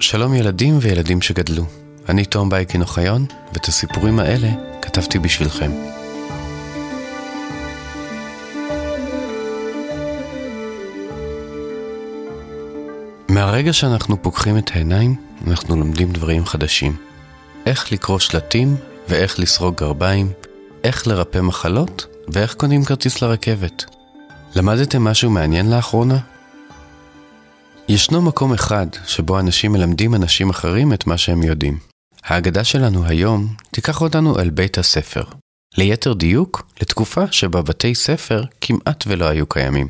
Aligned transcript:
שלום 0.00 0.34
ילדים 0.34 0.78
וילדים 0.80 1.22
שגדלו. 1.22 1.64
אני 2.08 2.24
תום 2.24 2.50
בייקין 2.50 2.82
אוחיון, 2.82 3.26
ואת 3.52 3.64
הסיפורים 3.68 4.18
האלה 4.18 4.48
כתבתי 4.82 5.18
בשבילכם. 5.18 5.70
מהרגע 13.28 13.72
שאנחנו 13.72 14.22
פוקחים 14.22 14.58
את 14.58 14.70
העיניים, 14.74 15.14
אנחנו 15.46 15.76
לומדים 15.76 16.12
דברים 16.12 16.46
חדשים. 16.46 16.96
איך 17.66 17.92
לקרוא 17.92 18.18
שלטים, 18.18 18.76
ואיך 19.08 19.40
לסרוג 19.40 19.74
גרביים, 19.74 20.32
איך 20.84 21.06
לרפא 21.06 21.38
מחלות, 21.38 22.06
ואיך 22.28 22.54
קונים 22.54 22.84
כרטיס 22.84 23.22
לרכבת. 23.22 23.84
למדתם 24.56 25.04
משהו 25.04 25.30
מעניין 25.30 25.70
לאחרונה? 25.70 26.18
ישנו 27.88 28.22
מקום 28.22 28.52
אחד 28.52 28.86
שבו 29.06 29.38
אנשים 29.38 29.72
מלמדים 29.72 30.14
אנשים 30.14 30.50
אחרים 30.50 30.92
את 30.92 31.06
מה 31.06 31.18
שהם 31.18 31.42
יודעים. 31.42 31.78
ההגדה 32.24 32.64
שלנו 32.64 33.04
היום 33.06 33.54
תיקח 33.70 34.00
אותנו 34.00 34.38
אל 34.38 34.50
בית 34.50 34.78
הספר. 34.78 35.22
ליתר 35.78 36.12
דיוק, 36.12 36.62
לתקופה 36.80 37.24
שבה 37.30 37.62
בתי 37.62 37.94
ספר 37.94 38.44
כמעט 38.60 39.04
ולא 39.06 39.24
היו 39.24 39.46
קיימים. 39.46 39.88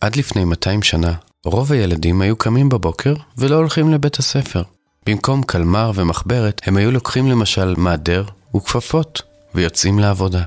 עד 0.00 0.16
לפני 0.16 0.44
200 0.44 0.82
שנה, 0.82 1.14
רוב 1.44 1.72
הילדים 1.72 2.20
היו 2.20 2.36
קמים 2.36 2.68
בבוקר 2.68 3.14
ולא 3.38 3.56
הולכים 3.56 3.92
לבית 3.92 4.18
הספר. 4.18 4.62
במקום 5.06 5.42
קלמר 5.42 5.92
ומחברת, 5.94 6.60
הם 6.64 6.76
היו 6.76 6.90
לוקחים 6.90 7.26
למשל 7.26 7.74
מעדר 7.76 8.24
וכפפות 8.56 9.22
ויוצאים 9.54 9.98
לעבודה. 9.98 10.42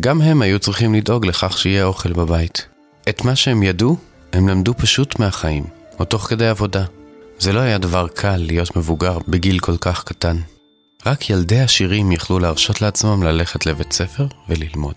גם 0.00 0.20
הם 0.20 0.42
היו 0.42 0.58
צריכים 0.58 0.94
לדאוג 0.94 1.26
לכך 1.26 1.58
שיהיה 1.58 1.84
אוכל 1.84 2.12
בבית. 2.12 2.66
את 3.08 3.24
מה 3.24 3.36
שהם 3.36 3.62
ידעו, 3.62 3.96
הם 4.32 4.48
למדו 4.48 4.74
פשוט 4.74 5.18
מהחיים, 5.18 5.64
או 5.98 6.04
תוך 6.04 6.22
כדי 6.22 6.48
עבודה. 6.48 6.84
זה 7.38 7.52
לא 7.52 7.60
היה 7.60 7.78
דבר 7.78 8.08
קל 8.08 8.36
להיות 8.36 8.76
מבוגר 8.76 9.18
בגיל 9.28 9.58
כל 9.58 9.76
כך 9.76 10.04
קטן. 10.04 10.36
רק 11.06 11.30
ילדי 11.30 11.60
עשירים 11.60 12.12
יכלו 12.12 12.38
להרשות 12.38 12.82
לעצמם 12.82 13.22
ללכת 13.22 13.66
לבית 13.66 13.92
ספר 13.92 14.26
וללמוד. 14.48 14.94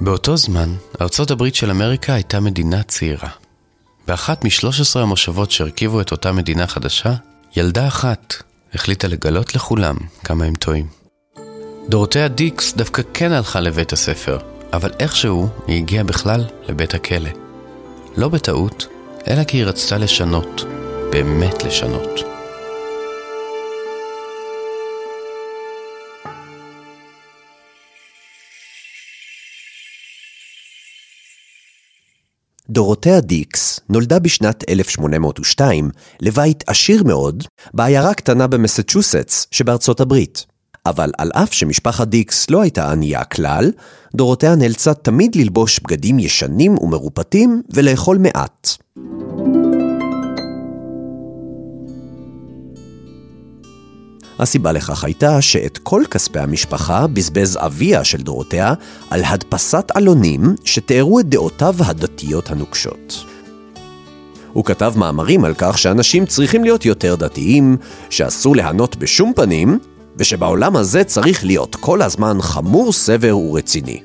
באותו 0.00 0.36
זמן, 0.36 0.74
ארצות 1.00 1.30
הברית 1.30 1.54
של 1.54 1.70
אמריקה 1.70 2.14
הייתה 2.14 2.40
מדינה 2.40 2.82
צעירה. 2.82 3.28
באחת 4.06 4.44
מ-13 4.44 4.98
המושבות 4.98 5.50
שהרכיבו 5.50 6.00
את 6.00 6.12
אותה 6.12 6.32
מדינה 6.32 6.66
חדשה, 6.66 7.14
ילדה 7.56 7.88
אחת 7.88 8.34
החליטה 8.74 9.08
לגלות 9.08 9.54
לכולם 9.54 9.96
כמה 10.24 10.44
הם 10.44 10.54
טועים. 10.54 10.86
דורותיה 11.88 12.28
דיקס 12.28 12.74
דווקא 12.74 13.02
כן 13.14 13.32
הלכה 13.32 13.60
לבית 13.60 13.92
הספר, 13.92 14.38
אבל 14.72 14.90
איכשהו 15.00 15.48
היא 15.66 15.76
הגיעה 15.76 16.04
בכלל 16.04 16.44
לבית 16.68 16.94
הכלא. 16.94 17.30
לא 18.20 18.28
בטעות, 18.28 18.86
אלא 19.28 19.44
כי 19.44 19.56
היא 19.56 19.64
רצתה 19.64 19.98
לשנות, 19.98 20.64
באמת 21.12 21.64
לשנות. 21.64 22.20
דורותיה 32.70 33.20
דיקס 33.20 33.80
נולדה 33.88 34.18
בשנת 34.18 34.70
1802 34.70 35.90
לבית 36.20 36.64
עשיר 36.66 37.02
מאוד 37.04 37.44
בעיירה 37.74 38.14
קטנה 38.14 38.46
במסצ'וסטס 38.46 39.46
שבארצות 39.50 40.00
הברית. 40.00 40.46
אבל 40.86 41.12
על 41.18 41.30
אף 41.34 41.52
שמשפחת 41.52 42.08
דיקס 42.08 42.50
לא 42.50 42.62
הייתה 42.62 42.92
ענייה 42.92 43.24
כלל, 43.24 43.70
דורותיה 44.14 44.54
נאלצה 44.54 44.94
תמיד 44.94 45.36
ללבוש 45.36 45.80
בגדים 45.80 46.18
ישנים 46.18 46.78
ומרופטים 46.78 47.62
ולאכול 47.70 48.18
מעט. 48.18 48.68
הסיבה 54.38 54.72
לכך 54.72 55.04
הייתה 55.04 55.42
שאת 55.42 55.78
כל 55.78 56.02
כספי 56.10 56.38
המשפחה 56.38 57.06
בזבז 57.06 57.58
אביה 57.60 58.04
של 58.04 58.22
דורותיה 58.22 58.74
על 59.10 59.24
הדפסת 59.24 59.90
עלונים 59.94 60.54
שתיארו 60.64 61.20
את 61.20 61.28
דעותיו 61.28 61.74
הדתיות 61.78 62.50
הנוקשות. 62.50 63.24
הוא 64.52 64.64
כתב 64.64 64.92
מאמרים 64.96 65.44
על 65.44 65.54
כך 65.58 65.78
שאנשים 65.78 66.26
צריכים 66.26 66.64
להיות 66.64 66.84
יותר 66.84 67.14
דתיים, 67.14 67.76
שאסור 68.10 68.56
ליהנות 68.56 68.96
בשום 68.96 69.32
פנים, 69.36 69.78
ושבעולם 70.20 70.76
הזה 70.76 71.04
צריך 71.04 71.44
להיות 71.44 71.76
כל 71.76 72.02
הזמן 72.02 72.36
חמור 72.40 72.92
סבר 72.92 73.38
ורציני. 73.38 74.00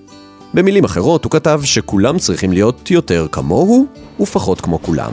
במילים 0.54 0.84
אחרות, 0.84 1.24
הוא 1.24 1.32
כתב 1.32 1.62
שכולם 1.64 2.20
צריכים 2.20 2.52
להיות 2.52 2.92
יותר 2.92 3.28
כמוהו 3.32 3.86
ופחות 4.20 4.62
כמו 4.62 4.82
כולם. 4.82 5.12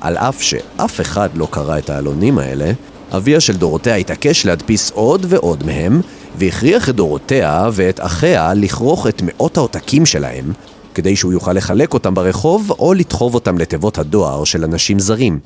על 0.00 0.16
אף 0.16 0.42
שאף 0.42 1.00
אחד 1.00 1.28
לא 1.34 1.48
קרא 1.50 1.78
את 1.78 1.90
העלונים 1.90 2.38
האלה, 2.38 2.72
אביה 3.12 3.40
של 3.40 3.56
דורותיה 3.56 3.96
התעקש 3.96 4.46
להדפיס 4.46 4.90
עוד 4.90 5.26
ועוד 5.28 5.66
מהם, 5.66 6.00
והכריח 6.38 6.88
את 6.88 6.94
דורותיה 6.94 7.68
ואת 7.72 8.00
אחיה 8.02 8.54
לכרוך 8.54 9.06
את 9.06 9.22
מאות 9.24 9.56
העותקים 9.56 10.06
שלהם, 10.06 10.52
כדי 10.94 11.16
שהוא 11.16 11.32
יוכל 11.32 11.52
לחלק 11.52 11.94
אותם 11.94 12.14
ברחוב 12.14 12.70
או 12.70 12.94
לדחוב 12.94 13.34
אותם 13.34 13.58
לתיבות 13.58 13.98
הדואר 13.98 14.44
של 14.44 14.64
אנשים 14.64 14.98
זרים. 14.98 15.38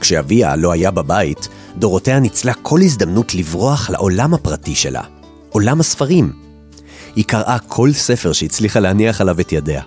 כשאביה 0.00 0.56
לא 0.56 0.72
היה 0.72 0.90
בבית, 0.90 1.48
דורותיה 1.76 2.20
ניצלה 2.20 2.54
כל 2.54 2.80
הזדמנות 2.80 3.34
לברוח 3.34 3.90
לעולם 3.90 4.34
הפרטי 4.34 4.74
שלה, 4.74 5.02
עולם 5.50 5.80
הספרים. 5.80 6.32
היא 7.16 7.24
קראה 7.24 7.58
כל 7.68 7.92
ספר 7.92 8.32
שהצליחה 8.32 8.80
להניח 8.80 9.20
עליו 9.20 9.40
את 9.40 9.52
ידיה. 9.52 9.82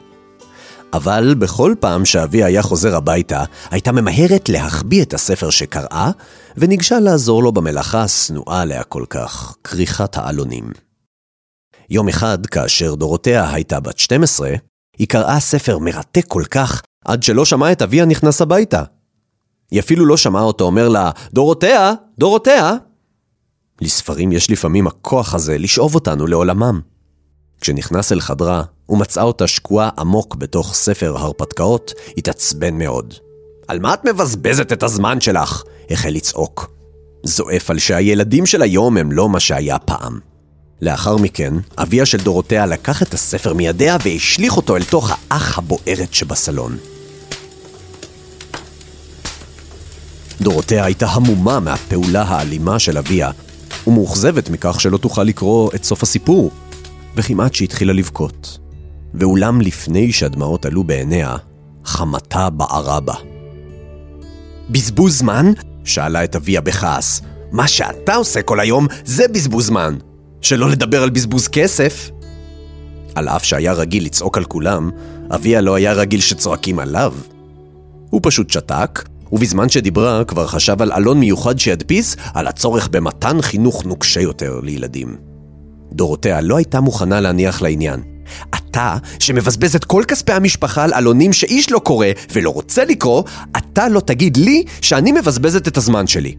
אבל 0.94 1.35
בכל 1.40 1.75
פעם 1.79 2.06
שאבי 2.06 2.44
היה 2.44 2.62
חוזר 2.62 2.96
הביתה, 2.96 3.44
הייתה 3.72 3.91
ממהרת 3.91 4.50
להחביא 4.50 5.01
את 5.01 5.13
הספר 5.13 5.50
שקראה, 5.50 6.12
וניגשה 6.57 7.00
לעזור 7.00 7.44
לו 7.44 7.51
במלאכה 7.51 8.03
השנואה 8.03 8.62
עליה 8.62 8.84
כל 8.84 9.03
כך, 9.09 9.56
כריכת 9.63 10.18
העלונים. 10.18 10.72
יום 11.90 12.07
אחד, 12.09 12.45
כאשר 12.45 12.95
דורותיה 12.95 13.53
הייתה 13.53 13.80
בת 13.80 14.00
12, 14.00 14.53
היא 14.97 15.07
קראה 15.07 15.40
ספר 15.40 15.80
מרתק 15.80 16.25
כל 16.28 16.44
כך, 16.51 16.81
עד 17.06 17.24
שלא 17.24 17.45
שמעה 17.45 17.72
את 17.72 17.81
אביה 17.81 18.06
נכנס 18.06 18.41
הביתה. 18.41 18.84
היא 19.73 19.79
אפילו 19.79 20.06
לא 20.06 20.17
שמעה 20.17 20.44
אותו 20.44 20.63
אומר 20.63 20.89
לה, 20.89 21.11
דורותיה, 21.34 21.94
דורותיה. 22.17 22.75
לספרים 23.81 24.31
יש 24.31 24.51
לפעמים 24.51 24.88
הכוח 24.88 25.34
הזה 25.34 25.57
לשאוב 25.57 25.95
אותנו 25.95 26.28
לעולמם. 26.28 26.79
כשנכנס 27.61 28.12
אל 28.12 28.19
חדרה, 28.19 28.63
ומצאה 28.89 29.23
אותה 29.23 29.47
שקועה 29.47 29.89
עמוק 29.97 30.35
בתוך 30.35 30.73
ספר 30.73 31.17
הרפתקאות, 31.17 31.94
התעצבן 32.17 32.78
מאוד. 32.78 33.13
על 33.67 33.79
מה 33.79 33.94
את 33.94 34.06
מבזבזת 34.06 34.73
את 34.73 34.83
הזמן 34.83 35.22
שלך? 35.22 35.63
החל 35.89 36.09
לצעוק. 36.09 36.72
זועף 37.23 37.69
על 37.69 37.79
שהילדים 37.79 38.45
של 38.45 38.62
היום 38.62 38.97
הם 38.97 39.12
לא 39.12 39.29
מה 39.29 39.39
שהיה 39.39 39.79
פעם. 39.79 40.19
לאחר 40.81 41.17
מכן, 41.17 41.53
אביה 41.78 42.06
של 42.06 42.17
דורותיה 42.17 42.66
לקח 42.66 43.03
את 43.03 43.13
הספר 43.13 43.53
מידיה 43.53 43.97
והשליך 44.06 44.57
אותו 44.57 44.75
אל 44.75 44.83
תוך 44.83 45.12
האח 45.12 45.57
הבוערת 45.57 46.13
שבסלון. 46.13 46.78
דורותיה 50.44 50.86
הייתה 50.86 51.08
המומה 51.08 51.59
מהפעולה 51.59 52.24
האלימה 52.24 52.80
של 52.80 52.98
אביה, 52.98 53.31
ומאוכזבת 53.88 54.50
מכך 54.50 54.81
שלא 54.81 54.98
תוכל 54.98 55.24
לקרוא 55.24 55.72
את 55.76 55.84
סוף 55.84 56.04
הסיפור, 56.04 56.52
וכמעט 57.16 57.54
שהתחילה 57.54 57.94
לבכות. 57.94 58.59
ואולם 59.14 59.62
לפני 59.62 60.12
שהדמעות 60.12 60.66
עלו 60.66 60.84
בעיניה, 60.84 61.36
חמתה 61.86 62.50
בערה 62.50 63.00
בה. 63.00 63.14
בזבוז 64.70 65.18
זמן? 65.18 65.52
שאלה 65.84 66.24
את 66.24 66.36
אביה 66.36 66.62
בכעס. 66.62 67.22
מה 67.52 67.68
שאתה 67.68 68.16
עושה 68.16 68.42
כל 68.42 68.60
היום 68.60 68.88
זה 69.06 69.28
בזבוז 69.28 69.66
זמן. 69.68 69.96
שלא 70.42 70.70
לדבר 70.70 71.04
על 71.04 71.10
בזבוז 71.10 71.48
כסף. 71.48 72.10
על 73.16 73.30
אף 73.30 73.44
שהיה 73.44 73.74
רגיל 73.74 74.06
לצעוק 74.06 74.38
על 74.38 74.44
כולם, 74.44 74.89
אביה 75.31 75.62
לא 75.62 75.75
היה 75.75 75.94
רגיל 75.94 76.22
שצועקים 76.22 76.80
עליו. 76.80 77.13
הוא 78.10 78.22
פשוט 78.24 78.50
שתק, 78.50 79.04
ובזמן 79.33 79.69
שדיברה 79.69 80.24
כבר 80.24 80.47
חשב 80.47 80.81
על 80.81 80.91
אלון 80.91 81.19
מיוחד 81.19 81.59
שידפיס 81.59 82.15
על 82.33 82.47
הצורך 82.47 82.88
במתן 82.88 83.41
חינוך 83.41 83.85
נוקשה 83.85 84.21
יותר 84.21 84.59
לילדים. 84.63 85.18
דורותיה 85.91 86.41
לא 86.41 86.57
הייתה 86.57 86.81
מוכנה 86.81 87.21
להניח 87.21 87.62
לעניין. 87.62 88.00
אתה, 88.56 88.97
שמבזבז 89.19 89.75
את 89.75 89.85
כל 89.85 90.03
כספי 90.07 90.33
המשפחה 90.33 90.83
על 90.83 90.94
עלונים 90.94 91.33
שאיש 91.33 91.71
לא 91.71 91.80
קורא 91.80 92.07
ולא 92.33 92.50
רוצה 92.50 92.85
לקרוא, 92.85 93.24
אתה 93.57 93.89
לא 93.89 94.00
תגיד 94.00 94.38
לי 94.38 94.63
שאני 94.81 95.12
מבזבזת 95.12 95.68
את 95.68 95.77
הזמן 95.77 96.07
שלי. 96.07 96.36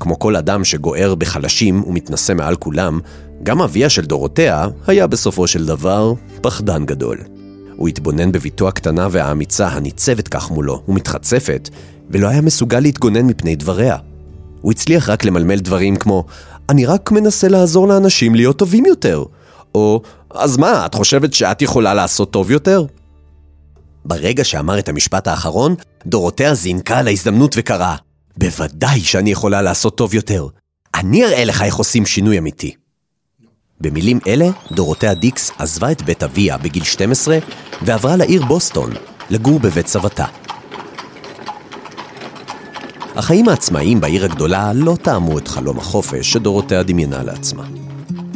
כמו 0.00 0.18
כל 0.18 0.36
אדם 0.36 0.64
שגוער 0.64 1.14
בחלשים 1.14 1.84
ומתנשא 1.86 2.32
מעל 2.32 2.56
כולם, 2.56 3.00
גם 3.42 3.62
אביה 3.62 3.88
של 3.88 4.04
דורותיה 4.04 4.68
היה 4.86 5.06
בסופו 5.06 5.46
של 5.46 5.66
דבר 5.66 6.12
פחדן 6.40 6.86
גדול. 6.86 7.37
הוא 7.78 7.88
התבונן 7.88 8.32
בביתו 8.32 8.68
הקטנה 8.68 9.08
והאמיצה 9.10 9.68
הניצבת 9.68 10.28
כך 10.28 10.50
מולו 10.50 10.82
ומתחצפת, 10.88 11.68
ולא 12.10 12.28
היה 12.28 12.40
מסוגל 12.40 12.80
להתגונן 12.80 13.26
מפני 13.26 13.56
דבריה. 13.56 13.96
הוא 14.60 14.72
הצליח 14.72 15.08
רק 15.08 15.24
למלמל 15.24 15.58
דברים 15.58 15.96
כמו, 15.96 16.24
אני 16.68 16.86
רק 16.86 17.10
מנסה 17.10 17.48
לעזור 17.48 17.88
לאנשים 17.88 18.34
להיות 18.34 18.58
טובים 18.58 18.86
יותר, 18.86 19.24
או 19.74 20.02
אז 20.30 20.56
מה, 20.56 20.86
את 20.86 20.94
חושבת 20.94 21.34
שאת 21.34 21.62
יכולה 21.62 21.94
לעשות 21.94 22.30
טוב 22.30 22.50
יותר? 22.50 22.84
ברגע 24.04 24.44
שאמר 24.44 24.78
את 24.78 24.88
המשפט 24.88 25.28
האחרון, 25.28 25.74
דורותיה 26.06 26.54
זינקה 26.54 26.98
על 26.98 27.08
ההזדמנות 27.08 27.54
וקראה, 27.58 27.96
בוודאי 28.36 29.00
שאני 29.00 29.30
יכולה 29.30 29.62
לעשות 29.62 29.96
טוב 29.96 30.14
יותר. 30.14 30.46
אני 30.94 31.24
אראה 31.24 31.44
לך 31.44 31.62
איך 31.62 31.74
עושים 31.74 32.06
שינוי 32.06 32.38
אמיתי. 32.38 32.74
במילים 33.80 34.18
אלה, 34.26 34.48
דורותיה 34.72 35.14
דיקס 35.14 35.50
עזבה 35.58 35.92
את 35.92 36.02
בית 36.02 36.22
אביה 36.22 36.58
בגיל 36.58 36.84
12 36.84 37.38
ועברה 37.82 38.16
לעיר 38.16 38.44
בוסטון, 38.44 38.90
לגור 39.30 39.60
בבית 39.60 39.86
סבתה. 39.86 40.24
החיים 43.16 43.48
העצמאיים 43.48 44.00
בעיר 44.00 44.24
הגדולה 44.24 44.72
לא 44.72 44.96
טעמו 45.02 45.38
את 45.38 45.48
חלום 45.48 45.78
החופש 45.78 46.32
שדורותיה 46.32 46.82
דמיינה 46.82 47.22
לעצמה. 47.22 47.64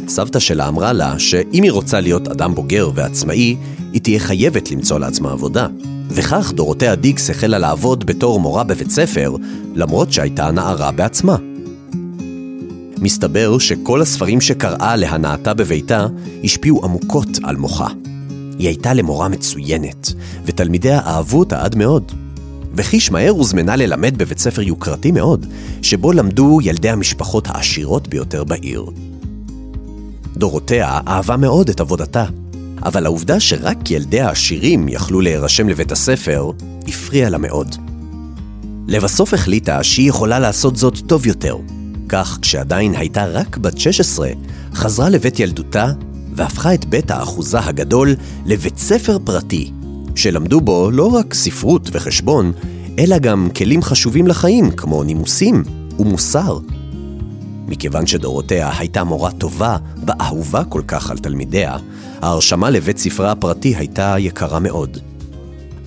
סבתא 0.07 0.39
שלה 0.39 0.67
אמרה 0.67 0.93
לה 0.93 1.19
שאם 1.19 1.63
היא 1.63 1.71
רוצה 1.71 1.99
להיות 1.99 2.27
אדם 2.27 2.55
בוגר 2.55 2.91
ועצמאי, 2.95 3.55
היא 3.93 4.01
תהיה 4.01 4.19
חייבת 4.19 4.71
למצוא 4.71 4.99
לעצמה 4.99 5.31
עבודה. 5.31 5.67
וכך 6.09 6.51
דורותיה 6.55 6.95
דיקס 6.95 7.29
החלה 7.29 7.57
לעבוד 7.57 8.05
בתור 8.05 8.39
מורה 8.39 8.63
בבית 8.63 8.91
ספר, 8.91 9.35
למרות 9.75 10.13
שהייתה 10.13 10.51
נערה 10.51 10.91
בעצמה. 10.91 11.37
מסתבר 13.03 13.57
שכל 13.57 14.01
הספרים 14.01 14.41
שקראה 14.41 14.95
להנאתה 14.95 15.53
בביתה 15.53 16.07
השפיעו 16.43 16.85
עמוקות 16.85 17.27
על 17.43 17.55
מוחה. 17.55 17.87
היא 18.59 18.67
הייתה 18.67 18.93
למורה 18.93 19.27
מצוינת, 19.27 20.13
ותלמידיה 20.45 20.99
אהבו 20.99 21.39
אותה 21.39 21.63
עד 21.63 21.75
מאוד. 21.75 22.11
וחיש 22.75 23.11
מהר 23.11 23.29
הוזמנה 23.29 23.75
ללמד 23.75 24.17
בבית 24.17 24.39
ספר 24.39 24.61
יוקרתי 24.61 25.11
מאוד, 25.11 25.45
שבו 25.81 26.11
למדו 26.11 26.59
ילדי 26.63 26.89
המשפחות 26.89 27.47
העשירות 27.47 28.07
ביותר 28.07 28.43
בעיר. 28.43 28.85
דורותיה 30.37 30.99
אהבה 31.07 31.37
מאוד 31.37 31.69
את 31.69 31.79
עבודתה, 31.79 32.25
אבל 32.83 33.05
העובדה 33.05 33.39
שרק 33.39 33.91
ילדי 33.91 34.21
העשירים 34.21 34.89
יכלו 34.89 35.21
להירשם 35.21 35.69
לבית 35.69 35.91
הספר, 35.91 36.51
הפריעה 36.87 37.29
לה 37.29 37.37
מאוד. 37.37 37.75
לבסוף 38.87 39.33
החליטה 39.33 39.83
שהיא 39.83 40.09
יכולה 40.09 40.39
לעשות 40.39 40.75
זאת 40.77 40.97
טוב 41.07 41.27
יותר. 41.27 41.57
כך, 42.13 42.39
כשעדיין 42.41 42.95
הייתה 42.95 43.25
רק 43.25 43.57
בת 43.57 43.77
16, 43.77 44.29
חזרה 44.73 45.09
לבית 45.09 45.39
ילדותה 45.39 45.91
והפכה 46.35 46.73
את 46.73 46.85
בית 46.85 47.11
האחוזה 47.11 47.59
הגדול 47.59 48.15
לבית 48.45 48.77
ספר 48.77 49.17
פרטי, 49.23 49.71
שלמדו 50.15 50.61
בו 50.61 50.91
לא 50.91 51.05
רק 51.05 51.33
ספרות 51.33 51.89
וחשבון, 51.91 52.51
אלא 52.99 53.17
גם 53.17 53.49
כלים 53.55 53.81
חשובים 53.81 54.27
לחיים 54.27 54.71
כמו 54.71 55.03
נימוסים 55.03 55.63
ומוסר. 55.99 56.59
מכיוון 57.67 58.07
שדורותיה 58.07 58.71
הייתה 58.77 59.03
מורה 59.03 59.31
טובה 59.31 59.77
ואהובה 60.07 60.63
כל 60.63 60.81
כך 60.87 61.11
על 61.11 61.17
תלמידיה, 61.17 61.77
ההרשמה 62.21 62.69
לבית 62.69 62.97
ספרה 62.97 63.31
הפרטי 63.31 63.75
הייתה 63.75 64.15
יקרה 64.19 64.59
מאוד. 64.59 64.97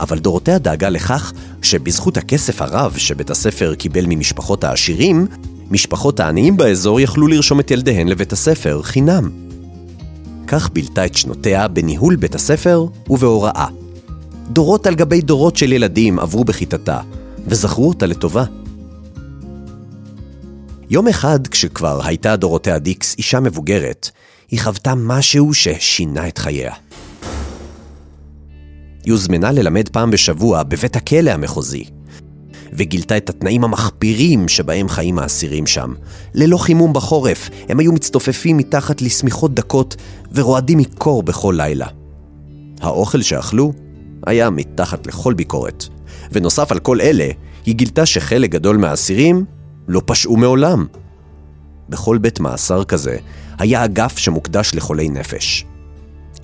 אבל 0.01 0.19
דורותיה 0.19 0.59
דאגה 0.59 0.89
לכך 0.89 1.33
שבזכות 1.63 2.17
הכסף 2.17 2.63
הרב 2.63 2.97
שבית 2.97 3.31
הספר 3.31 3.75
קיבל 3.75 4.05
ממשפחות 4.09 4.65
העשירים, 4.65 5.27
משפחות 5.71 6.21
העניים 6.21 6.57
באזור 6.57 7.01
יכלו 7.01 7.27
לרשום 7.27 7.61
את 7.61 7.71
ילדיהן 7.71 8.09
לבית 8.09 8.33
הספר 8.33 8.83
חינם. 8.83 9.31
כך 10.47 10.71
בילתה 10.71 11.07
את 11.07 11.15
שנותיה 11.15 11.69
בניהול 11.69 12.17
בית 12.17 12.35
הספר 12.35 12.87
ובהוראה. 13.11 13.67
דורות 14.51 14.87
על 14.87 14.95
גבי 14.95 15.21
דורות 15.21 15.57
של 15.57 15.73
ילדים 15.73 16.19
עברו 16.19 16.45
בכיתתה, 16.45 17.01
וזכרו 17.47 17.89
אותה 17.89 18.07
לטובה. 18.07 18.45
יום 20.91 21.09
אחד, 21.09 21.47
כשכבר 21.47 22.01
הייתה 22.05 22.37
דורותיה 22.37 22.79
דיקס 22.79 23.15
אישה 23.19 23.41
מבוגרת, 23.41 24.11
היא 24.51 24.61
חוותה 24.61 24.95
משהו 24.95 25.55
ששינה 25.55 26.29
את 26.29 26.39
חייה. 26.39 26.75
היא 29.05 29.13
הוזמנה 29.13 29.53
ללמד 29.53 29.89
פעם 29.89 30.11
בשבוע 30.11 30.63
בבית 30.63 30.97
הכלא 30.97 31.31
המחוזי, 31.31 31.85
וגילתה 32.73 33.17
את 33.17 33.31
התנאים 33.31 33.65
המחפירים 33.65 34.49
שבהם 34.49 34.89
חיים 34.89 35.19
האסירים 35.19 35.67
שם. 35.67 35.93
ללא 36.35 36.57
חימום 36.57 36.93
בחורף, 36.93 37.51
הם 37.69 37.79
היו 37.79 37.93
מצטופפים 37.93 38.57
מתחת 38.57 39.03
לשמיכות 39.03 39.55
דקות 39.55 39.97
ורועדים 40.33 40.79
מקור 40.79 41.23
בכל 41.23 41.55
לילה. 41.57 41.87
האוכל 42.81 43.23
שאכלו 43.23 43.73
היה 44.27 44.51
מתחת 44.51 45.07
לכל 45.07 45.35
ביקורת. 45.35 45.85
ונוסף 46.33 46.73
על 46.73 46.79
כל 46.79 47.01
אלה, 47.01 47.29
היא 47.67 47.75
גילתה 47.75 48.07
שחלק 48.07 48.51
גדול 48.51 48.77
מהאסירים 48.77 49.45
לא 49.89 50.03
פשעו 50.07 50.37
מעולם. 50.37 50.87
בכל 51.89 52.19
בית 52.19 52.41
מאסר 52.41 52.85
כזה 52.85 53.17
היה 53.59 53.85
אגף 53.85 54.19
שמוקדש 54.19 54.75
לחולי 54.75 55.09
נפש. 55.09 55.65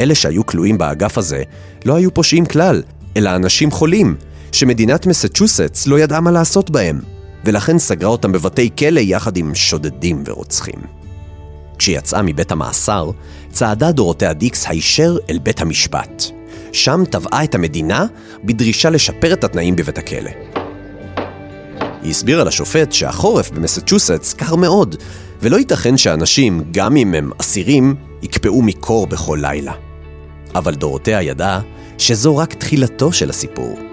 אלה 0.01 0.15
שהיו 0.15 0.47
כלואים 0.47 0.79
באגף 0.79 1.19
הזה 1.19 1.43
לא 1.85 1.95
היו 1.95 2.15
פושעים 2.15 2.47
כלל, 2.47 2.83
אלא 3.17 3.37
אנשים 3.37 3.71
חולים, 3.71 4.17
שמדינת 4.53 5.07
מסצ'וסטס 5.07 5.87
לא 5.87 5.99
ידעה 5.99 6.21
מה 6.21 6.31
לעשות 6.31 6.71
בהם, 6.71 7.01
ולכן 7.45 7.79
סגרה 7.79 8.11
אותם 8.11 8.33
בבתי 8.33 8.71
כלא 8.79 9.01
יחד 9.01 9.37
עם 9.37 9.55
שודדים 9.55 10.23
ורוצחים. 10.27 10.81
כשיצאה 11.79 12.23
מבית 12.23 12.53
המאסר, 12.53 13.11
צעדה 13.53 13.93
דורותיה 13.93 14.33
דיקס 14.33 14.67
הישר 14.69 15.17
אל 15.31 15.39
בית 15.39 15.61
המשפט. 15.61 16.23
שם 16.73 17.03
תבעה 17.11 17.45
את 17.45 17.55
המדינה 17.55 18.07
בדרישה 18.45 18.91
לשפר 18.91 19.33
את 19.33 19.45
התנאים 19.45 19.77
בבית 19.77 19.99
הכלא. 19.99 20.31
היא 22.03 22.11
הסבירה 22.11 22.45
לשופט 22.45 22.93
שהחורף 22.93 23.51
במסצ'וסטס 23.51 24.35
קר 24.35 24.57
מאוד, 24.57 24.97
ולא 25.43 25.57
ייתכן 25.57 25.97
שאנשים, 25.97 26.65
גם 26.71 26.97
אם 26.97 27.15
הם 27.15 27.31
אסירים, 27.41 27.95
יקפאו 28.23 28.63
מקור 28.63 29.07
בכל 29.07 29.39
לילה. 29.43 29.73
אבל 30.55 30.75
דורותיה 30.75 31.23
ידעה 31.23 31.61
שזו 31.99 32.37
רק 32.37 32.55
תחילתו 32.55 33.13
של 33.13 33.31
הסיפור. 33.31 33.92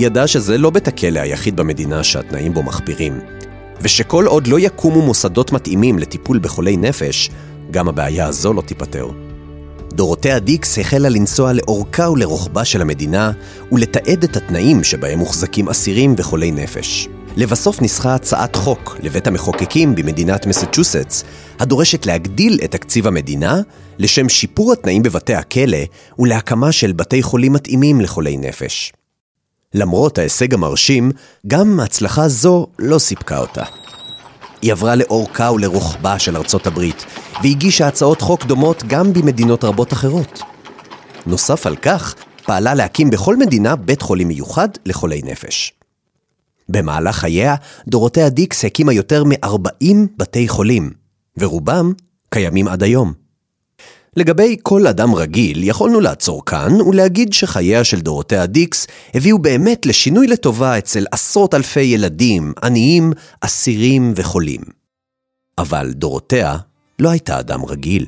ידעה 0.00 0.26
שזה 0.26 0.58
לא 0.58 0.70
בית 0.70 0.88
הכלא 0.88 1.20
היחיד 1.20 1.56
במדינה 1.56 2.04
שהתנאים 2.04 2.54
בו 2.54 2.62
מחפירים, 2.62 3.20
ושכל 3.80 4.26
עוד 4.26 4.46
לא 4.46 4.58
יקומו 4.58 5.02
מוסדות 5.02 5.52
מתאימים 5.52 5.98
לטיפול 5.98 6.38
בחולי 6.38 6.76
נפש, 6.76 7.30
גם 7.70 7.88
הבעיה 7.88 8.26
הזו 8.26 8.52
לא 8.52 8.62
תיפתר. 8.62 9.08
דורותיה 9.92 10.38
דיקס 10.38 10.78
החלה 10.78 11.08
לנסוע 11.08 11.52
לאורכה 11.52 12.10
ולרוחבה 12.10 12.64
של 12.64 12.80
המדינה 12.80 13.32
ולתעד 13.72 14.24
את 14.24 14.36
התנאים 14.36 14.84
שבהם 14.84 15.18
מוחזקים 15.18 15.68
אסירים 15.68 16.14
וחולי 16.18 16.50
נפש. 16.50 17.08
לבסוף 17.36 17.82
ניסחה 17.82 18.14
הצעת 18.14 18.56
חוק 18.56 18.96
לבית 19.02 19.26
המחוקקים 19.26 19.94
במדינת 19.94 20.46
מסצ'וסטס, 20.46 21.24
הדורשת 21.58 22.06
להגדיל 22.06 22.58
את 22.64 22.70
תקציב 22.70 23.06
המדינה 23.06 23.60
לשם 23.98 24.28
שיפור 24.28 24.72
התנאים 24.72 25.02
בבתי 25.02 25.34
הכלא 25.34 25.78
ולהקמה 26.18 26.72
של 26.72 26.92
בתי 26.92 27.22
חולים 27.22 27.52
מתאימים 27.52 28.00
לחולי 28.00 28.36
נפש. 28.36 28.92
למרות 29.74 30.18
ההישג 30.18 30.54
המרשים, 30.54 31.10
גם 31.46 31.80
הצלחה 31.80 32.28
זו 32.28 32.66
לא 32.78 32.98
סיפקה 32.98 33.38
אותה. 33.38 33.62
היא 34.62 34.72
עברה 34.72 34.94
לאורכה 34.94 35.52
ולרוחבה 35.52 36.18
של 36.18 36.36
ארצות 36.36 36.66
הברית, 36.66 37.04
והגישה 37.42 37.88
הצעות 37.88 38.20
חוק 38.20 38.44
דומות 38.44 38.82
גם 38.86 39.12
במדינות 39.12 39.64
רבות 39.64 39.92
אחרות. 39.92 40.42
נוסף 41.26 41.66
על 41.66 41.76
כך, 41.76 42.14
פעלה 42.46 42.74
להקים 42.74 43.10
בכל 43.10 43.36
מדינה 43.36 43.76
בית 43.76 44.02
חולים 44.02 44.28
מיוחד 44.28 44.68
לחולי 44.86 45.22
נפש. 45.24 45.72
במהלך 46.68 47.16
חייה, 47.16 47.54
דורותיה 47.88 48.28
דיקס 48.28 48.64
הקימה 48.64 48.92
יותר 48.92 49.24
מ-40 49.24 49.94
בתי 50.16 50.48
חולים, 50.48 50.90
ורובם 51.38 51.92
קיימים 52.30 52.68
עד 52.68 52.82
היום. 52.82 53.27
לגבי 54.18 54.56
כל 54.62 54.86
אדם 54.86 55.14
רגיל, 55.14 55.64
יכולנו 55.64 56.00
לעצור 56.00 56.44
כאן 56.44 56.80
ולהגיד 56.80 57.32
שחייה 57.32 57.84
של 57.84 58.00
דורותיה 58.00 58.46
דיקס 58.46 58.86
הביאו 59.14 59.38
באמת 59.38 59.86
לשינוי 59.86 60.26
לטובה 60.26 60.78
אצל 60.78 61.04
עשרות 61.10 61.54
אלפי 61.54 61.80
ילדים, 61.80 62.52
עניים, 62.62 63.12
אסירים 63.40 64.12
וחולים. 64.16 64.60
אבל 65.58 65.92
דורותיה 65.92 66.56
לא 66.98 67.08
הייתה 67.08 67.40
אדם 67.40 67.64
רגיל. 67.64 68.06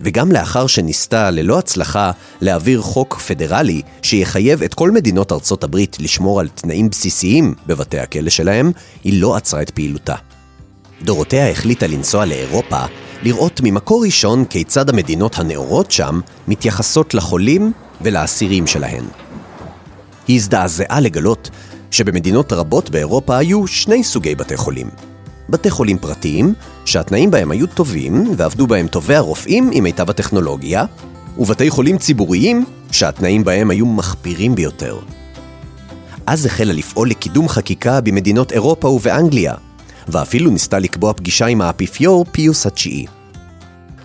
וגם 0.00 0.32
לאחר 0.32 0.66
שניסתה 0.66 1.30
ללא 1.30 1.58
הצלחה 1.58 2.10
להעביר 2.40 2.82
חוק 2.82 3.14
פדרלי 3.14 3.82
שיחייב 4.02 4.62
את 4.62 4.74
כל 4.74 4.90
מדינות 4.90 5.32
ארצות 5.32 5.64
הברית 5.64 5.96
לשמור 6.00 6.40
על 6.40 6.48
תנאים 6.48 6.90
בסיסיים 6.90 7.54
בבתי 7.66 7.98
הכלא 7.98 8.30
שלהם, 8.30 8.72
היא 9.04 9.20
לא 9.22 9.36
עצרה 9.36 9.62
את 9.62 9.70
פעילותה. 9.70 10.14
דורותיה 11.02 11.50
החליטה 11.50 11.86
לנסוע 11.86 12.24
לאירופה 12.26 12.84
לראות 13.22 13.60
ממקור 13.64 14.04
ראשון 14.04 14.44
כיצד 14.44 14.88
המדינות 14.88 15.38
הנאורות 15.38 15.90
שם 15.90 16.20
מתייחסות 16.48 17.14
לחולים 17.14 17.72
ולאסירים 18.00 18.66
שלהן. 18.66 19.04
היא 20.28 20.36
הזדעזעה 20.36 21.00
לגלות 21.00 21.50
שבמדינות 21.90 22.52
רבות 22.52 22.90
באירופה 22.90 23.36
היו 23.36 23.66
שני 23.66 24.04
סוגי 24.04 24.34
בתי 24.34 24.56
חולים. 24.56 24.90
בתי 25.48 25.70
חולים 25.70 25.98
פרטיים, 25.98 26.54
שהתנאים 26.84 27.30
בהם 27.30 27.50
היו 27.50 27.66
טובים 27.66 28.34
ועבדו 28.36 28.66
בהם 28.66 28.86
טובי 28.86 29.14
הרופאים 29.14 29.70
עם 29.72 29.84
מיטב 29.84 30.10
הטכנולוגיה, 30.10 30.84
ובתי 31.38 31.70
חולים 31.70 31.98
ציבוריים, 31.98 32.64
שהתנאים 32.90 33.44
בהם 33.44 33.70
היו 33.70 33.86
מחפירים 33.86 34.54
ביותר. 34.54 34.98
אז 36.26 36.46
החלה 36.46 36.72
לפעול 36.72 37.10
לקידום 37.10 37.48
חקיקה 37.48 38.00
במדינות 38.00 38.52
אירופה 38.52 38.88
ובאנגליה, 38.88 39.54
ואפילו 40.08 40.50
ניסתה 40.50 40.78
לקבוע 40.78 41.12
פגישה 41.12 41.46
עם 41.46 41.60
האפיפיור 41.60 42.24
פיוס 42.32 42.66
התשיעי. 42.66 43.06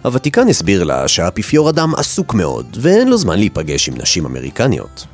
הוותיקן 0.03 0.48
הסביר 0.48 0.83
לה 0.83 1.07
שהאפיפיור 1.07 1.69
אדם 1.69 1.95
עסוק 1.95 2.33
מאוד, 2.33 2.77
ואין 2.81 3.07
לו 3.07 3.17
זמן 3.17 3.39
להיפגש 3.39 3.89
עם 3.89 3.95
נשים 3.98 4.25
אמריקניות. 4.25 5.05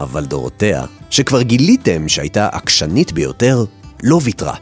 אבל 0.00 0.24
דורותיה, 0.24 0.84
שכבר 1.10 1.42
גיליתם 1.42 2.08
שהייתה 2.08 2.48
עקשנית 2.52 3.12
ביותר, 3.12 3.64
לא 4.02 4.20
ויתרה. 4.22 4.54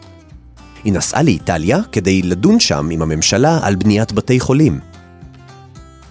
היא 0.84 0.92
נסעה 0.92 1.22
לאיטליה 1.22 1.78
כדי 1.92 2.22
לדון 2.22 2.60
שם 2.60 2.88
עם 2.90 3.02
הממשלה 3.02 3.58
על 3.62 3.74
בניית 3.74 4.12
בתי 4.12 4.40
חולים. 4.40 4.80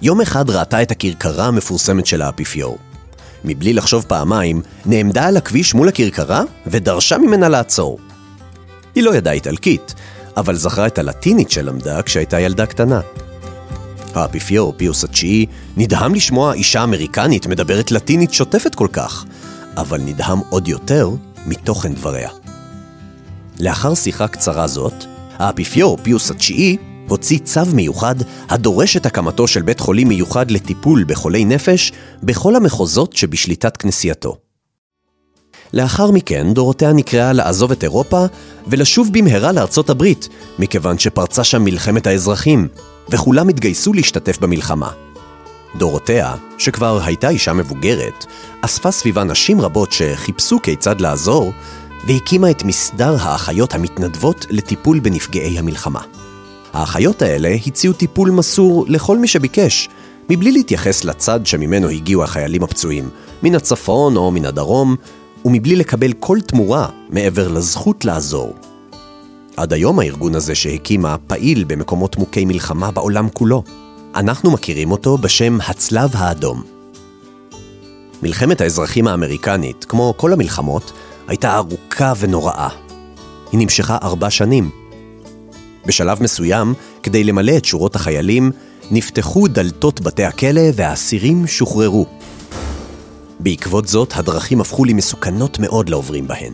יום 0.02 0.22
אחד 0.22 0.50
ראתה 0.50 0.82
את 0.82 0.92
הכרכרה 0.92 1.46
המפורסמת 1.46 2.06
של 2.06 2.22
האפיפיור. 2.22 2.78
מבלי 3.46 3.74
לחשוב 3.74 4.06
פעמיים, 4.08 4.62
נעמדה 4.86 5.28
על 5.28 5.38
הכביש 5.38 5.74
מול 5.74 5.88
הכרכרה 5.88 6.44
ודרשה 6.68 7.18
ממנה 7.18 7.50
לעצור. 7.50 8.00
היא 8.98 9.04
לא 9.04 9.16
ידעה 9.16 9.34
איטלקית, 9.34 9.94
אבל 10.38 10.56
זכרה 10.56 10.88
את 10.88 10.98
הלטינית 11.00 11.52
שלמדה 11.52 12.02
כשהייתה 12.02 12.40
ילדה 12.40 12.66
קטנה. 12.66 13.02
האפיפיור, 14.16 14.74
פיוס 14.78 15.04
התשיעי, 15.04 15.46
נדהם 15.78 16.16
לשמוע 16.16 16.54
אישה 16.54 16.84
אמריקנית 16.84 17.48
מדברת 17.48 17.92
לטינית 17.92 18.34
שוטפת 18.34 18.76
כל 18.76 18.88
כך, 18.94 19.26
אבל 19.78 20.02
נדהם 20.02 20.40
עוד 20.50 20.68
יותר 20.68 21.10
מתוכן 21.46 21.94
דבריה. 21.94 22.30
לאחר 23.60 23.96
שיחה 23.96 24.28
קצרה 24.28 24.68
זאת, 24.68 24.94
האפיפיור 25.38 25.98
פיוס 26.04 26.32
התשיעי 26.32 26.78
הוציא 27.08 27.40
צו 27.44 27.66
מיוחד 27.74 28.16
הדורש 28.50 28.98
את 28.98 29.06
הקמתו 29.06 29.48
של 29.48 29.62
בית 29.62 29.80
חולים 29.80 30.08
מיוחד 30.08 30.52
לטיפול 30.52 31.04
בחולי 31.08 31.46
נפש 31.46 31.92
בכל 32.24 32.56
המחוזות 32.56 33.16
שבשליטת 33.16 33.78
כנסייתו. 33.78 34.47
לאחר 35.74 36.12
מכן 36.12 36.54
דורותיה 36.54 36.94
נקראה 36.94 37.34
לעזוב 37.34 37.72
את 37.72 37.84
אירופה 37.84 38.26
ולשוב 38.68 39.10
במהרה 39.12 39.52
לארצות 39.52 39.90
הברית, 39.90 40.30
מכיוון 40.60 41.00
שפרצה 41.00 41.44
שם 41.44 41.64
מלחמת 41.64 42.08
האזרחים, 42.08 42.68
וכולם 43.10 43.50
התגייסו 43.50 43.94
להשתתף 43.94 44.38
במלחמה. 44.42 44.90
דורותיה, 45.78 46.36
שכבר 46.58 47.00
הייתה 47.04 47.30
אישה 47.30 47.54
מבוגרת, 47.54 48.26
אספה 48.62 48.92
סביבה 48.92 49.24
נשים 49.24 49.62
רבות 49.62 49.92
שחיפשו 49.92 50.62
כיצד 50.64 51.02
לעזור, 51.02 51.54
והקימה 52.08 52.52
את 52.52 52.64
מסדר 52.64 53.16
האחיות 53.20 53.74
המתנדבות 53.74 54.46
לטיפול 54.50 55.00
בנפגעי 55.00 55.60
המלחמה. 55.60 56.02
האחיות 56.74 57.22
האלה 57.22 57.56
הציעו 57.68 57.94
טיפול 57.94 58.32
מסור 58.32 58.86
לכל 58.88 59.18
מי 59.18 59.28
שביקש, 59.28 59.90
מבלי 60.30 60.52
להתייחס 60.52 61.04
לצד 61.04 61.46
שממנו 61.46 61.90
הגיעו 61.90 62.24
החיילים 62.24 62.64
הפצועים, 62.64 63.10
מן 63.44 63.56
הצפון 63.56 64.18
או 64.18 64.32
מן 64.32 64.46
הדרום, 64.46 64.96
ומבלי 65.48 65.76
לקבל 65.76 66.14
כל 66.14 66.38
תמורה 66.42 66.90
מעבר 67.10 67.48
לזכות 67.48 68.06
לעזור. 68.06 68.56
עד 69.58 69.74
היום 69.74 70.00
הארגון 70.00 70.36
הזה 70.36 70.56
שהקימה 70.56 71.16
פעיל 71.28 71.64
במקומות 71.64 72.18
מוכי 72.18 72.46
מלחמה 72.46 72.92
בעולם 72.92 73.30
כולו. 73.30 73.64
אנחנו 74.16 74.52
מכירים 74.52 74.92
אותו 74.92 75.18
בשם 75.18 75.58
הצלב 75.68 76.10
האדום. 76.14 76.64
מלחמת 78.24 78.62
האזרחים 78.62 79.08
האמריקנית, 79.08 79.86
כמו 79.86 80.14
כל 80.18 80.34
המלחמות, 80.34 80.92
הייתה 81.28 81.56
ארוכה 81.56 82.14
ונוראה. 82.20 82.70
היא 83.52 83.60
נמשכה 83.60 83.98
ארבע 84.04 84.30
שנים. 84.30 84.70
בשלב 85.86 86.24
מסוים, 86.24 86.74
כדי 87.04 87.24
למלא 87.24 87.58
את 87.58 87.66
שורות 87.66 87.96
החיילים, 87.96 88.52
נפתחו 88.92 89.48
דלתות 89.48 90.02
בתי 90.02 90.24
הכלא 90.24 90.62
והאסירים 90.76 91.48
שוחררו. 91.48 92.17
בעקבות 93.40 93.88
זאת, 93.88 94.14
הדרכים 94.16 94.62
הפכו 94.62 94.86
למסוכנות 94.86 95.60
מאוד 95.60 95.90
לעוברים 95.90 96.28
בהן. 96.28 96.54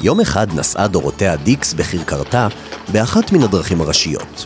יום 0.00 0.20
אחד 0.20 0.54
נסעה 0.54 0.88
דורותיה 0.88 1.36
דיקס 1.36 1.72
בכרכרתה 1.72 2.48
באחת 2.92 3.32
מן 3.32 3.42
הדרכים 3.42 3.80
הראשיות. 3.80 4.44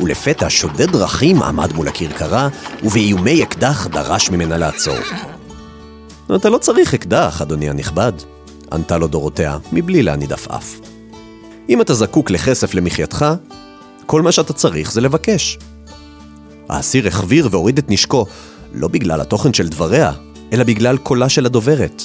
ולפתע 0.00 0.46
שודד 0.48 0.90
דרכים 0.90 1.42
עמד 1.42 1.72
מול 1.72 1.88
הכרכרה, 1.88 2.48
ובאיומי 2.82 3.42
אקדח 3.42 3.86
דרש 3.86 4.30
ממנה 4.30 4.56
לעצור. 4.56 4.98
אתה 6.36 6.48
לא 6.48 6.58
צריך 6.58 6.94
אקדח, 6.94 7.42
אדוני 7.42 7.70
הנכבד, 7.70 8.12
ענתה 8.72 8.98
לו 8.98 9.06
דורותיה, 9.06 9.58
מבלי 9.72 10.02
להניד 10.02 10.32
עפעף. 10.32 10.80
אם 11.68 11.80
אתה 11.80 11.94
זקוק 11.94 12.30
לכסף 12.30 12.74
למחייתך, 12.74 13.26
כל 14.06 14.22
מה 14.22 14.32
שאתה 14.32 14.52
צריך 14.52 14.92
זה 14.92 15.00
לבקש. 15.00 15.58
האסיר 16.68 17.08
החביר 17.08 17.48
והוריד 17.50 17.78
את 17.78 17.90
נשקו, 17.90 18.26
לא 18.74 18.88
בגלל 18.88 19.20
התוכן 19.20 19.52
של 19.52 19.68
דבריה, 19.68 20.12
אלא 20.52 20.64
בגלל 20.64 20.96
קולה 20.96 21.28
של 21.28 21.46
הדוברת. 21.46 22.02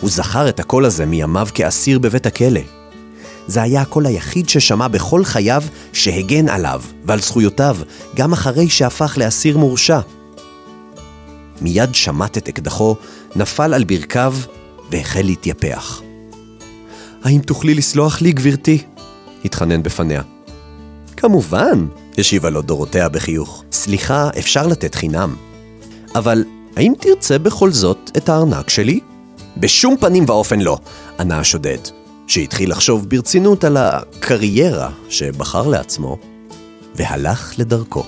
הוא 0.00 0.10
זכר 0.10 0.48
את 0.48 0.60
הקול 0.60 0.84
הזה 0.84 1.06
מימיו 1.06 1.48
כאסיר 1.54 1.98
בבית 1.98 2.26
הכלא. 2.26 2.60
זה 3.46 3.62
היה 3.62 3.80
הקול 3.80 4.06
היחיד 4.06 4.48
ששמע 4.48 4.88
בכל 4.88 5.24
חייו 5.24 5.62
שהגן 5.92 6.48
עליו 6.48 6.82
ועל 7.04 7.20
זכויותיו, 7.20 7.76
גם 8.14 8.32
אחרי 8.32 8.68
שהפך 8.68 9.18
לאסיר 9.18 9.58
מורשע. 9.58 10.00
מיד 11.60 11.94
שמט 11.94 12.38
את 12.38 12.48
אקדחו, 12.48 12.96
נפל 13.36 13.74
על 13.74 13.84
ברכיו 13.84 14.34
והחל 14.90 15.22
להתייפח. 15.22 16.02
האם 17.24 17.40
תוכלי 17.40 17.74
לסלוח 17.74 18.22
לי, 18.22 18.32
גברתי? 18.32 18.82
התחנן 19.44 19.82
בפניה. 19.82 20.22
כמובן, 21.16 21.86
השיבה 22.18 22.50
לו 22.50 22.62
דורותיה 22.62 23.08
בחיוך. 23.08 23.64
סליחה, 23.72 24.30
אפשר 24.38 24.66
לתת 24.66 24.94
חינם. 24.94 25.34
אבל 26.14 26.44
האם 26.80 26.92
תרצה 27.00 27.38
בכל 27.38 27.70
זאת 27.70 28.10
את 28.16 28.28
הארנק 28.28 28.70
שלי? 28.70 29.00
בשום 29.56 29.96
פנים 29.96 30.24
ואופן 30.28 30.60
לא, 30.60 30.78
ענה 31.18 31.38
השודד, 31.38 31.78
שהתחיל 32.26 32.70
לחשוב 32.70 33.08
ברצינות 33.08 33.64
על 33.64 33.76
הקריירה 33.76 34.90
שבחר 35.08 35.66
לעצמו, 35.66 36.18
והלך 36.94 37.54
לדרכו. 37.58 38.04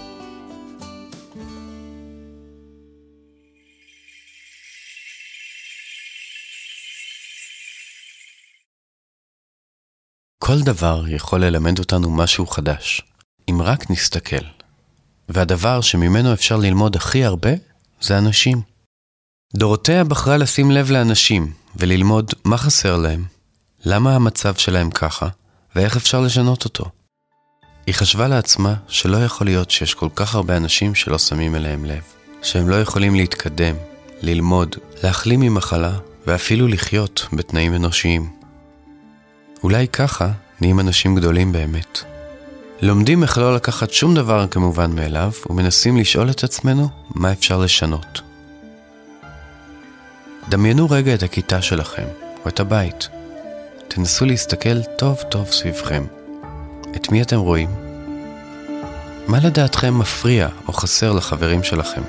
כל 10.38 10.60
דבר 10.60 11.04
יכול 11.08 11.44
ללמד 11.44 11.78
אותנו 11.78 12.10
משהו 12.10 12.46
חדש, 12.46 13.02
אם 13.50 13.62
רק 13.62 13.90
נסתכל. 13.90 14.44
והדבר 15.28 15.80
שממנו 15.80 16.32
אפשר 16.32 16.56
ללמוד 16.56 16.96
הכי 16.96 17.24
הרבה 17.24 17.50
זה 18.02 18.18
אנשים. 18.18 18.62
דורותיה 19.56 20.04
בחרה 20.04 20.36
לשים 20.36 20.70
לב 20.70 20.90
לאנשים 20.90 21.52
וללמוד 21.76 22.30
מה 22.44 22.58
חסר 22.58 22.96
להם, 22.96 23.24
למה 23.84 24.14
המצב 24.14 24.54
שלהם 24.54 24.90
ככה, 24.90 25.28
ואיך 25.76 25.96
אפשר 25.96 26.20
לשנות 26.20 26.64
אותו. 26.64 26.84
היא 27.86 27.94
חשבה 27.94 28.28
לעצמה 28.28 28.74
שלא 28.88 29.16
יכול 29.16 29.46
להיות 29.46 29.70
שיש 29.70 29.94
כל 29.94 30.08
כך 30.14 30.34
הרבה 30.34 30.56
אנשים 30.56 30.94
שלא 30.94 31.18
שמים 31.18 31.56
אליהם 31.56 31.84
לב, 31.84 32.02
שהם 32.42 32.68
לא 32.68 32.80
יכולים 32.80 33.14
להתקדם, 33.14 33.76
ללמוד, 34.22 34.76
להחלים 35.02 35.40
ממחלה 35.40 35.98
ואפילו 36.26 36.68
לחיות 36.68 37.26
בתנאים 37.32 37.74
אנושיים. 37.74 38.30
אולי 39.62 39.88
ככה 39.88 40.30
נהיים 40.60 40.80
אנשים 40.80 41.14
גדולים 41.14 41.52
באמת. 41.52 42.11
לומדים 42.82 43.22
איך 43.22 43.38
לא 43.38 43.54
לקחת 43.54 43.90
שום 43.92 44.14
דבר 44.14 44.46
כמובן 44.46 44.90
מאליו, 44.90 45.30
ומנסים 45.50 45.96
לשאול 45.96 46.30
את 46.30 46.44
עצמנו 46.44 46.88
מה 47.14 47.32
אפשר 47.32 47.58
לשנות. 47.58 48.20
דמיינו 50.48 50.90
רגע 50.90 51.14
את 51.14 51.22
הכיתה 51.22 51.62
שלכם, 51.62 52.06
או 52.44 52.48
את 52.48 52.60
הבית. 52.60 53.08
תנסו 53.88 54.24
להסתכל 54.24 54.82
טוב 54.82 55.22
טוב 55.30 55.46
סביבכם. 55.46 56.04
את 56.96 57.12
מי 57.12 57.22
אתם 57.22 57.38
רואים? 57.38 57.70
מה 59.28 59.38
לדעתכם 59.44 59.98
מפריע 59.98 60.48
או 60.68 60.72
חסר 60.72 61.12
לחברים 61.12 61.62
שלכם? 61.62 62.02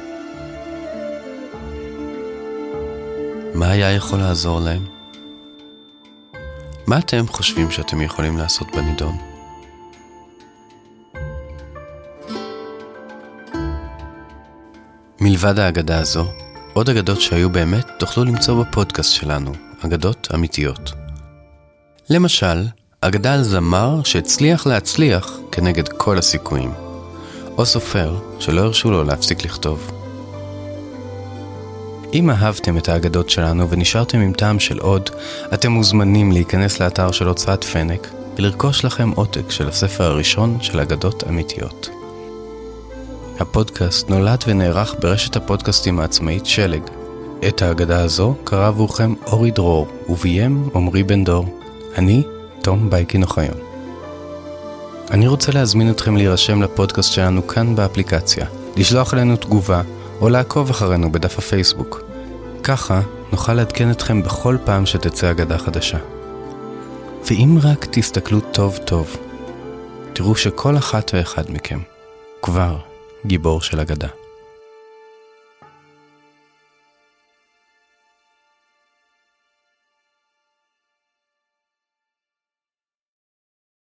מה 3.53 3.69
היה 3.69 3.91
יכול 3.91 4.19
לעזור 4.19 4.59
להם? 4.59 4.85
מה 6.87 6.97
אתם 6.97 7.27
חושבים 7.27 7.71
שאתם 7.71 8.01
יכולים 8.01 8.37
לעשות 8.37 8.67
בנידון? 8.75 9.32
מלבד 15.25 15.59
האגדה 15.59 15.99
הזו, 15.99 16.31
עוד 16.73 16.89
אגדות 16.89 17.21
שהיו 17.21 17.49
באמת 17.49 17.85
תוכלו 17.99 18.23
למצוא 18.23 18.63
בפודקאסט 18.63 19.13
שלנו, 19.13 19.51
אגדות 19.85 20.27
אמיתיות. 20.33 20.93
למשל, 22.09 22.67
אגדה 23.01 23.33
על 23.33 23.43
זמר 23.43 24.03
שהצליח 24.03 24.67
להצליח 24.67 25.39
כנגד 25.51 25.87
כל 25.87 26.17
הסיכויים, 26.17 26.71
או 27.57 27.65
סופר 27.65 28.15
שלא 28.39 28.61
הרשו 28.61 28.91
לו 28.91 29.03
להפסיק 29.03 29.45
לכתוב. 29.45 29.91
אם 32.13 32.29
אהבתם 32.29 32.77
את 32.77 32.89
האגדות 32.89 33.29
שלנו 33.29 33.69
ונשארתם 33.69 34.19
עם 34.19 34.33
טעם 34.33 34.59
של 34.59 34.79
עוד, 34.79 35.09
אתם 35.53 35.71
מוזמנים 35.71 36.31
להיכנס 36.31 36.79
לאתר 36.79 37.11
של 37.11 37.27
הוצאת 37.27 37.63
פנק 37.63 38.07
ולרכוש 38.37 38.85
לכם 38.85 39.09
עותק 39.09 39.51
של 39.51 39.67
הספר 39.67 40.03
הראשון 40.03 40.57
של 40.61 40.79
אגדות 40.79 41.23
אמיתיות. 41.29 41.92
הפודקאסט 43.39 44.09
נולד 44.09 44.43
ונערך 44.47 44.95
ברשת 44.99 45.35
הפודקאסטים 45.35 45.99
העצמאית 45.99 46.45
שלג. 46.45 46.81
את 47.47 47.61
האגדה 47.61 48.03
הזו 48.03 48.35
קרא 48.43 48.67
עבורכם 48.67 49.13
אורי 49.25 49.51
דרור, 49.51 49.87
וביים 50.09 50.69
עמרי 50.75 51.03
בן 51.03 51.23
דור. 51.23 51.59
אני, 51.97 52.23
תום 52.61 52.89
בייקין 52.89 53.23
אוחיון. 53.23 53.57
אני 55.11 55.27
רוצה 55.27 55.51
להזמין 55.51 55.89
אתכם 55.91 56.17
להירשם 56.17 56.61
לפודקאסט 56.61 57.13
שלנו 57.13 57.47
כאן 57.47 57.75
באפליקציה, 57.75 58.45
לשלוח 58.77 59.13
אלינו 59.13 59.35
תגובה 59.35 59.81
או 60.21 60.29
לעקוב 60.29 60.69
אחרינו 60.69 61.11
בדף 61.11 61.37
הפייסבוק. 61.37 62.01
ככה 62.63 63.01
נוכל 63.31 63.53
לעדכן 63.53 63.91
אתכם 63.91 64.23
בכל 64.23 64.57
פעם 64.65 64.85
שתצא 64.85 65.31
אגדה 65.31 65.57
חדשה. 65.57 65.97
ואם 67.29 67.57
רק 67.63 67.87
תסתכלו 67.91 68.39
טוב 68.39 68.77
טוב, 68.85 69.17
תראו 70.13 70.35
שכל 70.35 70.77
אחת 70.77 71.11
ואחד 71.13 71.43
מכם 71.49 71.79
כבר 72.41 72.77
גיבור 73.25 73.61
של 73.61 73.79
אגדה. 73.79 74.22